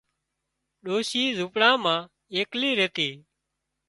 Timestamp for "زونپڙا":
1.37-1.71